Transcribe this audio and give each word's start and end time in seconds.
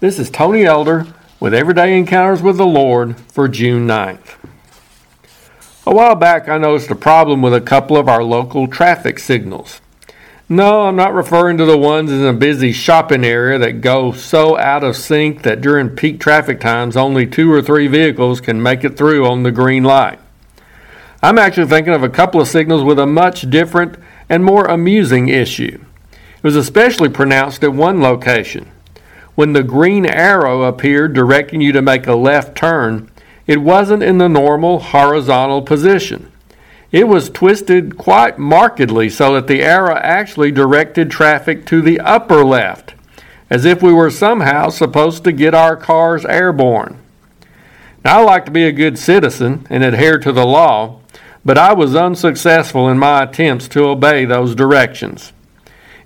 This 0.00 0.18
is 0.18 0.30
Tony 0.30 0.64
Elder 0.64 1.06
with 1.40 1.52
Everyday 1.52 1.94
Encounters 1.98 2.40
with 2.40 2.56
the 2.56 2.64
Lord 2.64 3.20
for 3.20 3.48
June 3.48 3.86
9th. 3.86 4.36
A 5.86 5.94
while 5.94 6.14
back, 6.14 6.48
I 6.48 6.56
noticed 6.56 6.90
a 6.90 6.94
problem 6.94 7.42
with 7.42 7.52
a 7.52 7.60
couple 7.60 7.98
of 7.98 8.08
our 8.08 8.24
local 8.24 8.66
traffic 8.66 9.18
signals. 9.18 9.82
No, 10.48 10.86
I'm 10.86 10.96
not 10.96 11.12
referring 11.12 11.58
to 11.58 11.66
the 11.66 11.76
ones 11.76 12.10
in 12.10 12.24
a 12.24 12.32
busy 12.32 12.72
shopping 12.72 13.26
area 13.26 13.58
that 13.58 13.82
go 13.82 14.10
so 14.12 14.56
out 14.56 14.82
of 14.82 14.96
sync 14.96 15.42
that 15.42 15.60
during 15.60 15.90
peak 15.90 16.18
traffic 16.18 16.60
times 16.60 16.96
only 16.96 17.26
two 17.26 17.52
or 17.52 17.60
three 17.60 17.86
vehicles 17.86 18.40
can 18.40 18.62
make 18.62 18.82
it 18.84 18.96
through 18.96 19.26
on 19.26 19.42
the 19.42 19.52
green 19.52 19.84
light. 19.84 20.18
I'm 21.22 21.36
actually 21.36 21.68
thinking 21.68 21.92
of 21.92 22.02
a 22.02 22.08
couple 22.08 22.40
of 22.40 22.48
signals 22.48 22.82
with 22.82 22.98
a 22.98 23.04
much 23.04 23.50
different 23.50 23.98
and 24.30 24.42
more 24.42 24.64
amusing 24.64 25.28
issue. 25.28 25.78
It 26.10 26.42
was 26.42 26.56
especially 26.56 27.10
pronounced 27.10 27.62
at 27.62 27.74
one 27.74 28.00
location. 28.00 28.70
When 29.34 29.52
the 29.52 29.62
green 29.62 30.06
arrow 30.06 30.62
appeared 30.62 31.14
directing 31.14 31.60
you 31.60 31.72
to 31.72 31.82
make 31.82 32.06
a 32.06 32.14
left 32.14 32.56
turn, 32.56 33.10
it 33.46 33.62
wasn't 33.62 34.02
in 34.02 34.18
the 34.18 34.28
normal 34.28 34.78
horizontal 34.78 35.62
position. 35.62 36.30
It 36.92 37.06
was 37.06 37.30
twisted 37.30 37.96
quite 37.96 38.38
markedly 38.38 39.08
so 39.08 39.34
that 39.34 39.46
the 39.46 39.62
arrow 39.62 39.96
actually 39.96 40.50
directed 40.50 41.10
traffic 41.10 41.64
to 41.66 41.80
the 41.80 42.00
upper 42.00 42.44
left, 42.44 42.94
as 43.48 43.64
if 43.64 43.82
we 43.82 43.92
were 43.92 44.10
somehow 44.10 44.70
supposed 44.70 45.22
to 45.24 45.32
get 45.32 45.54
our 45.54 45.76
cars 45.76 46.24
airborne. 46.24 46.98
Now, 48.04 48.20
I 48.20 48.24
like 48.24 48.44
to 48.46 48.50
be 48.50 48.64
a 48.64 48.72
good 48.72 48.98
citizen 48.98 49.66
and 49.70 49.84
adhere 49.84 50.18
to 50.18 50.32
the 50.32 50.46
law, 50.46 51.00
but 51.44 51.58
I 51.58 51.72
was 51.72 51.94
unsuccessful 51.94 52.88
in 52.88 52.98
my 52.98 53.22
attempts 53.22 53.68
to 53.68 53.84
obey 53.84 54.24
those 54.24 54.54
directions. 54.54 55.32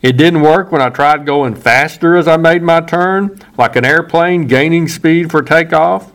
It 0.04 0.18
didn't 0.18 0.42
work 0.42 0.70
when 0.70 0.82
I 0.82 0.90
tried 0.90 1.24
going 1.24 1.54
faster 1.54 2.14
as 2.14 2.28
I 2.28 2.36
made 2.36 2.62
my 2.62 2.82
turn, 2.82 3.40
like 3.56 3.74
an 3.74 3.86
airplane 3.86 4.46
gaining 4.46 4.86
speed 4.86 5.30
for 5.30 5.40
takeoff. 5.40 6.12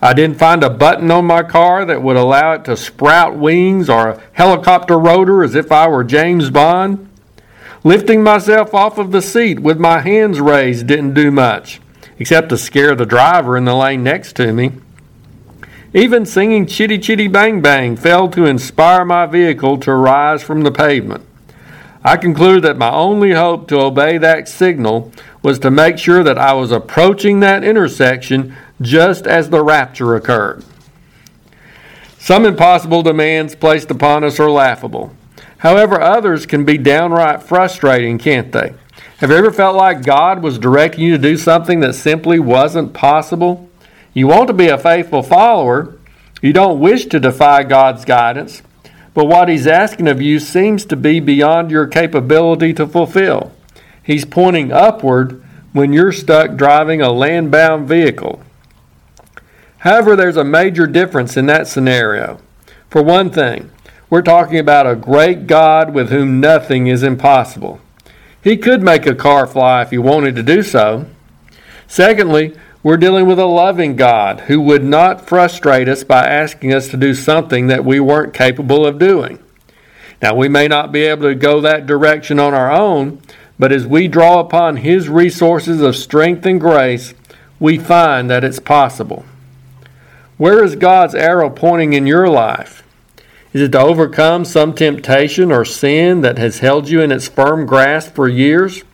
I 0.00 0.14
didn't 0.14 0.38
find 0.38 0.64
a 0.64 0.70
button 0.70 1.10
on 1.10 1.26
my 1.26 1.42
car 1.42 1.84
that 1.84 2.00
would 2.00 2.16
allow 2.16 2.54
it 2.54 2.64
to 2.64 2.74
sprout 2.74 3.36
wings 3.36 3.90
or 3.90 4.08
a 4.08 4.22
helicopter 4.32 4.98
rotor 4.98 5.44
as 5.44 5.54
if 5.54 5.70
I 5.70 5.88
were 5.88 6.04
James 6.04 6.48
Bond. 6.48 7.06
Lifting 7.84 8.22
myself 8.22 8.72
off 8.72 8.96
of 8.96 9.10
the 9.10 9.20
seat 9.20 9.60
with 9.60 9.78
my 9.78 10.00
hands 10.00 10.40
raised 10.40 10.86
didn't 10.86 11.12
do 11.12 11.30
much, 11.30 11.82
except 12.18 12.48
to 12.48 12.56
scare 12.56 12.94
the 12.94 13.04
driver 13.04 13.58
in 13.58 13.66
the 13.66 13.74
lane 13.74 14.02
next 14.02 14.36
to 14.36 14.54
me. 14.54 14.72
Even 15.92 16.24
singing 16.24 16.64
Chitty 16.64 16.96
Chitty 16.96 17.28
Bang 17.28 17.60
Bang 17.60 17.94
failed 17.94 18.32
to 18.32 18.46
inspire 18.46 19.04
my 19.04 19.26
vehicle 19.26 19.76
to 19.80 19.92
rise 19.92 20.42
from 20.42 20.62
the 20.62 20.72
pavement. 20.72 21.27
I 22.08 22.16
concluded 22.16 22.64
that 22.64 22.78
my 22.78 22.90
only 22.90 23.32
hope 23.32 23.68
to 23.68 23.80
obey 23.80 24.16
that 24.16 24.48
signal 24.48 25.12
was 25.42 25.58
to 25.58 25.70
make 25.70 25.98
sure 25.98 26.24
that 26.24 26.38
I 26.38 26.54
was 26.54 26.72
approaching 26.72 27.40
that 27.40 27.62
intersection 27.62 28.56
just 28.80 29.26
as 29.26 29.50
the 29.50 29.62
rapture 29.62 30.14
occurred. 30.14 30.64
Some 32.18 32.46
impossible 32.46 33.02
demands 33.02 33.54
placed 33.54 33.90
upon 33.90 34.24
us 34.24 34.40
are 34.40 34.50
laughable. 34.50 35.14
However, 35.58 36.00
others 36.00 36.46
can 36.46 36.64
be 36.64 36.78
downright 36.78 37.42
frustrating, 37.42 38.16
can't 38.16 38.52
they? 38.52 38.72
Have 39.18 39.28
you 39.28 39.36
ever 39.36 39.52
felt 39.52 39.76
like 39.76 40.02
God 40.02 40.42
was 40.42 40.58
directing 40.58 41.04
you 41.04 41.12
to 41.12 41.22
do 41.22 41.36
something 41.36 41.80
that 41.80 41.92
simply 41.92 42.38
wasn't 42.38 42.94
possible? 42.94 43.68
You 44.14 44.28
want 44.28 44.46
to 44.46 44.54
be 44.54 44.68
a 44.68 44.78
faithful 44.78 45.22
follower. 45.22 45.98
You 46.40 46.54
don't 46.54 46.80
wish 46.80 47.04
to 47.04 47.20
defy 47.20 47.64
God's 47.64 48.06
guidance, 48.06 48.62
but 49.18 49.26
what 49.26 49.48
he's 49.48 49.66
asking 49.66 50.06
of 50.06 50.22
you 50.22 50.38
seems 50.38 50.84
to 50.84 50.94
be 50.94 51.18
beyond 51.18 51.72
your 51.72 51.88
capability 51.88 52.72
to 52.72 52.86
fulfill. 52.86 53.50
He's 54.00 54.24
pointing 54.24 54.70
upward 54.70 55.42
when 55.72 55.92
you're 55.92 56.12
stuck 56.12 56.54
driving 56.54 57.02
a 57.02 57.10
land 57.10 57.50
bound 57.50 57.88
vehicle. 57.88 58.40
However, 59.78 60.14
there's 60.14 60.36
a 60.36 60.44
major 60.44 60.86
difference 60.86 61.36
in 61.36 61.46
that 61.46 61.66
scenario. 61.66 62.38
For 62.90 63.02
one 63.02 63.30
thing, 63.30 63.72
we're 64.08 64.22
talking 64.22 64.60
about 64.60 64.86
a 64.86 64.94
great 64.94 65.48
God 65.48 65.92
with 65.92 66.10
whom 66.10 66.38
nothing 66.38 66.86
is 66.86 67.02
impossible. 67.02 67.80
He 68.40 68.56
could 68.56 68.84
make 68.84 69.04
a 69.04 69.16
car 69.16 69.48
fly 69.48 69.82
if 69.82 69.90
he 69.90 69.98
wanted 69.98 70.36
to 70.36 70.44
do 70.44 70.62
so. 70.62 71.06
Secondly, 71.88 72.56
we're 72.82 72.96
dealing 72.96 73.26
with 73.26 73.38
a 73.38 73.46
loving 73.46 73.96
God 73.96 74.40
who 74.42 74.60
would 74.60 74.84
not 74.84 75.26
frustrate 75.26 75.88
us 75.88 76.04
by 76.04 76.24
asking 76.26 76.72
us 76.72 76.88
to 76.88 76.96
do 76.96 77.12
something 77.12 77.66
that 77.66 77.84
we 77.84 77.98
weren't 77.98 78.34
capable 78.34 78.86
of 78.86 78.98
doing. 78.98 79.38
Now, 80.22 80.34
we 80.34 80.48
may 80.48 80.68
not 80.68 80.92
be 80.92 81.02
able 81.02 81.28
to 81.28 81.34
go 81.34 81.60
that 81.60 81.86
direction 81.86 82.38
on 82.38 82.54
our 82.54 82.70
own, 82.70 83.20
but 83.58 83.72
as 83.72 83.86
we 83.86 84.08
draw 84.08 84.40
upon 84.40 84.78
His 84.78 85.08
resources 85.08 85.80
of 85.80 85.96
strength 85.96 86.46
and 86.46 86.60
grace, 86.60 87.14
we 87.60 87.78
find 87.78 88.30
that 88.30 88.44
it's 88.44 88.60
possible. 88.60 89.24
Where 90.36 90.62
is 90.62 90.76
God's 90.76 91.16
arrow 91.16 91.50
pointing 91.50 91.92
in 91.92 92.06
your 92.06 92.28
life? 92.28 92.84
Is 93.52 93.62
it 93.62 93.72
to 93.72 93.80
overcome 93.80 94.44
some 94.44 94.72
temptation 94.72 95.50
or 95.50 95.64
sin 95.64 96.20
that 96.20 96.38
has 96.38 96.60
held 96.60 96.88
you 96.88 97.00
in 97.00 97.10
its 97.10 97.26
firm 97.26 97.66
grasp 97.66 98.14
for 98.14 98.28
years? 98.28 98.84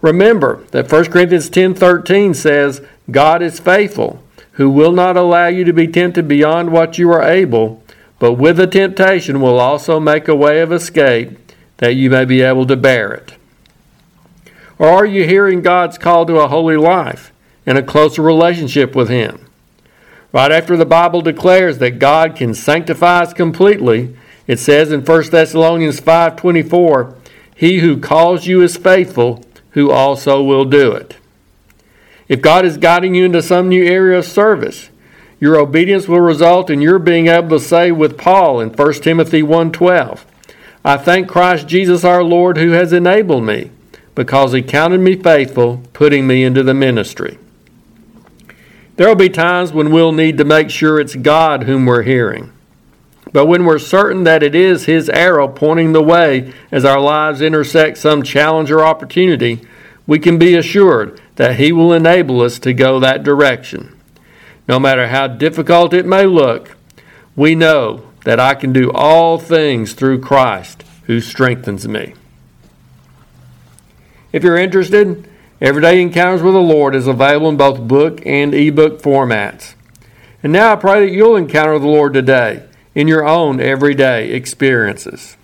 Remember 0.00 0.64
that 0.70 0.90
1 0.90 1.06
Corinthians 1.06 1.50
10:13 1.50 2.34
says, 2.34 2.82
God 3.10 3.42
is 3.42 3.58
faithful, 3.58 4.22
who 4.52 4.70
will 4.70 4.92
not 4.92 5.16
allow 5.16 5.46
you 5.46 5.64
to 5.64 5.72
be 5.72 5.88
tempted 5.88 6.28
beyond 6.28 6.70
what 6.70 6.98
you 6.98 7.10
are 7.10 7.22
able, 7.22 7.82
but 8.18 8.34
with 8.34 8.56
the 8.56 8.66
temptation 8.66 9.40
will 9.40 9.58
also 9.58 9.98
make 9.98 10.28
a 10.28 10.34
way 10.34 10.60
of 10.60 10.72
escape 10.72 11.38
that 11.78 11.94
you 11.94 12.10
may 12.10 12.24
be 12.24 12.42
able 12.42 12.66
to 12.66 12.76
bear 12.76 13.12
it. 13.12 13.34
Or 14.78 14.88
are 14.88 15.06
you 15.06 15.26
hearing 15.26 15.62
God's 15.62 15.98
call 15.98 16.26
to 16.26 16.38
a 16.38 16.48
holy 16.48 16.76
life 16.76 17.32
and 17.66 17.76
a 17.78 17.82
closer 17.82 18.22
relationship 18.22 18.94
with 18.94 19.08
Him? 19.08 19.46
Right 20.32 20.52
after 20.52 20.76
the 20.76 20.86
Bible 20.86 21.22
declares 21.22 21.78
that 21.78 21.98
God 21.98 22.36
can 22.36 22.54
sanctify 22.54 23.20
us 23.20 23.32
completely, 23.32 24.14
it 24.46 24.58
says 24.58 24.92
in 24.92 25.02
1 25.02 25.30
Thessalonians 25.30 26.00
5:24, 26.00 27.14
"He 27.54 27.78
who 27.78 27.96
calls 27.96 28.46
you 28.46 28.62
is 28.62 28.76
faithful, 28.76 29.44
who 29.78 29.92
also 29.92 30.42
will 30.42 30.64
do 30.64 30.90
it." 30.90 31.14
If 32.28 32.42
God 32.42 32.64
is 32.64 32.76
guiding 32.76 33.14
you 33.14 33.24
into 33.24 33.40
some 33.40 33.68
new 33.68 33.84
area 33.84 34.18
of 34.18 34.24
service, 34.24 34.90
your 35.40 35.56
obedience 35.56 36.08
will 36.08 36.20
result 36.20 36.68
in 36.68 36.80
your 36.80 36.98
being 36.98 37.28
able 37.28 37.58
to 37.58 37.64
say 37.64 37.92
with 37.92 38.18
Paul 38.18 38.60
in 38.60 38.70
1 38.70 39.02
Timothy 39.04 39.40
1:12, 39.40 40.26
I 40.84 40.96
thank 40.96 41.28
Christ 41.28 41.68
Jesus 41.68 42.04
our 42.04 42.24
Lord 42.24 42.58
who 42.58 42.72
has 42.72 42.92
enabled 42.92 43.44
me 43.44 43.70
because 44.16 44.52
he 44.52 44.62
counted 44.62 45.00
me 45.00 45.14
faithful 45.14 45.82
putting 45.92 46.26
me 46.26 46.42
into 46.42 46.64
the 46.64 46.74
ministry. 46.74 47.38
There 48.96 49.06
will 49.06 49.14
be 49.14 49.28
times 49.28 49.72
when 49.72 49.92
we'll 49.92 50.10
need 50.10 50.38
to 50.38 50.44
make 50.44 50.70
sure 50.70 50.98
it's 50.98 51.14
God 51.14 51.62
whom 51.62 51.86
we're 51.86 52.02
hearing. 52.02 52.50
But 53.32 53.46
when 53.46 53.64
we're 53.64 53.78
certain 53.78 54.24
that 54.24 54.42
it 54.42 54.54
is 54.54 54.86
His 54.86 55.08
arrow 55.10 55.48
pointing 55.48 55.92
the 55.92 56.02
way 56.02 56.52
as 56.70 56.84
our 56.84 57.00
lives 57.00 57.40
intersect 57.40 57.98
some 57.98 58.22
challenge 58.22 58.70
or 58.70 58.84
opportunity, 58.84 59.60
we 60.06 60.18
can 60.18 60.38
be 60.38 60.54
assured 60.54 61.20
that 61.36 61.56
He 61.56 61.72
will 61.72 61.92
enable 61.92 62.40
us 62.40 62.58
to 62.60 62.72
go 62.72 62.98
that 63.00 63.22
direction. 63.22 63.94
No 64.66 64.78
matter 64.78 65.08
how 65.08 65.26
difficult 65.26 65.92
it 65.92 66.06
may 66.06 66.26
look, 66.26 66.76
we 67.36 67.54
know 67.54 68.04
that 68.24 68.40
I 68.40 68.54
can 68.54 68.72
do 68.72 68.90
all 68.92 69.38
things 69.38 69.92
through 69.92 70.20
Christ 70.20 70.84
who 71.04 71.20
strengthens 71.20 71.86
me. 71.86 72.14
If 74.32 74.42
you're 74.42 74.58
interested, 74.58 75.28
Everyday 75.60 76.00
Encounters 76.00 76.42
with 76.42 76.54
the 76.54 76.60
Lord 76.60 76.94
is 76.94 77.06
available 77.06 77.48
in 77.48 77.56
both 77.56 77.88
book 77.88 78.20
and 78.26 78.54
ebook 78.54 79.00
formats. 79.00 79.74
And 80.42 80.52
now 80.52 80.72
I 80.72 80.76
pray 80.76 81.06
that 81.06 81.14
you'll 81.14 81.36
encounter 81.36 81.78
the 81.78 81.86
Lord 81.86 82.14
today 82.14 82.67
in 82.98 83.06
your 83.06 83.24
own 83.24 83.60
everyday 83.60 84.32
experiences. 84.32 85.36